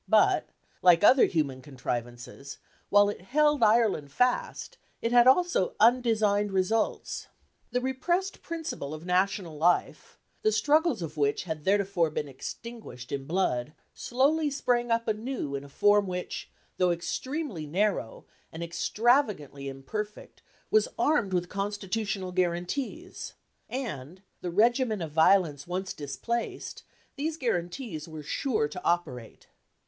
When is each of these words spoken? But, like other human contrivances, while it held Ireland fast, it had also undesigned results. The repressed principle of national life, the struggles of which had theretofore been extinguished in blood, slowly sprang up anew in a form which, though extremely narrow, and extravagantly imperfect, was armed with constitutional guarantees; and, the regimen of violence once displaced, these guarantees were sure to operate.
But, 0.09 0.49
like 0.81 1.03
other 1.03 1.25
human 1.27 1.61
contrivances, 1.61 2.57
while 2.89 3.07
it 3.07 3.21
held 3.21 3.61
Ireland 3.61 4.11
fast, 4.11 4.79
it 4.99 5.11
had 5.11 5.27
also 5.27 5.75
undesigned 5.79 6.51
results. 6.51 7.27
The 7.69 7.81
repressed 7.81 8.41
principle 8.41 8.95
of 8.95 9.05
national 9.05 9.59
life, 9.59 10.17
the 10.41 10.51
struggles 10.51 11.03
of 11.03 11.17
which 11.17 11.43
had 11.43 11.63
theretofore 11.65 12.09
been 12.09 12.27
extinguished 12.27 13.11
in 13.11 13.27
blood, 13.27 13.73
slowly 13.93 14.49
sprang 14.49 14.89
up 14.89 15.07
anew 15.07 15.53
in 15.53 15.63
a 15.63 15.69
form 15.69 16.07
which, 16.07 16.49
though 16.77 16.89
extremely 16.89 17.67
narrow, 17.67 18.25
and 18.51 18.63
extravagantly 18.63 19.67
imperfect, 19.69 20.41
was 20.71 20.87
armed 20.97 21.31
with 21.31 21.47
constitutional 21.47 22.31
guarantees; 22.31 23.33
and, 23.69 24.23
the 24.41 24.49
regimen 24.49 24.99
of 24.99 25.11
violence 25.11 25.67
once 25.67 25.93
displaced, 25.93 26.81
these 27.17 27.37
guarantees 27.37 28.07
were 28.07 28.23
sure 28.23 28.67
to 28.67 28.83
operate. 28.83 29.45